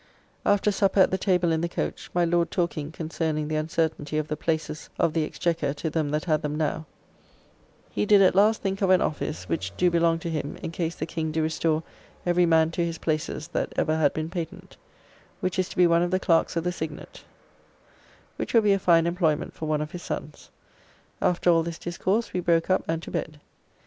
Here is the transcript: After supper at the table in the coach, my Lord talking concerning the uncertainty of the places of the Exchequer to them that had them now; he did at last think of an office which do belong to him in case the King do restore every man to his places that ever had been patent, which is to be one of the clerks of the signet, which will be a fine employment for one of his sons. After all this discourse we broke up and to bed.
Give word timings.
After 0.47 0.71
supper 0.71 0.99
at 0.99 1.11
the 1.11 1.17
table 1.19 1.51
in 1.51 1.61
the 1.61 1.69
coach, 1.69 2.09
my 2.11 2.25
Lord 2.25 2.49
talking 2.49 2.91
concerning 2.91 3.47
the 3.47 3.55
uncertainty 3.55 4.17
of 4.17 4.29
the 4.29 4.35
places 4.35 4.89
of 4.97 5.13
the 5.13 5.23
Exchequer 5.23 5.75
to 5.75 5.91
them 5.91 6.09
that 6.09 6.25
had 6.25 6.41
them 6.41 6.55
now; 6.55 6.87
he 7.91 8.07
did 8.07 8.19
at 8.19 8.33
last 8.33 8.63
think 8.63 8.81
of 8.81 8.89
an 8.89 8.99
office 8.99 9.47
which 9.47 9.77
do 9.77 9.91
belong 9.91 10.17
to 10.17 10.29
him 10.31 10.57
in 10.63 10.71
case 10.71 10.95
the 10.95 11.05
King 11.05 11.31
do 11.31 11.43
restore 11.43 11.83
every 12.25 12.47
man 12.47 12.71
to 12.71 12.83
his 12.83 12.97
places 12.97 13.49
that 13.49 13.73
ever 13.75 13.95
had 13.95 14.11
been 14.11 14.31
patent, 14.31 14.75
which 15.39 15.59
is 15.59 15.69
to 15.69 15.77
be 15.77 15.85
one 15.85 16.01
of 16.01 16.09
the 16.09 16.19
clerks 16.19 16.55
of 16.55 16.63
the 16.63 16.71
signet, 16.71 17.23
which 18.37 18.55
will 18.55 18.61
be 18.63 18.73
a 18.73 18.79
fine 18.79 19.05
employment 19.05 19.53
for 19.53 19.67
one 19.69 19.81
of 19.81 19.91
his 19.91 20.01
sons. 20.01 20.49
After 21.21 21.51
all 21.51 21.61
this 21.61 21.77
discourse 21.77 22.33
we 22.33 22.39
broke 22.39 22.71
up 22.71 22.83
and 22.87 23.03
to 23.03 23.11
bed. 23.11 23.39